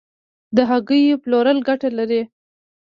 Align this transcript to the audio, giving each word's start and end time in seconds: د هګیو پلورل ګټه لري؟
د 0.55 0.57
هګیو 0.69 1.21
پلورل 1.23 1.57
ګټه 1.67 1.89
لري؟ 1.97 2.21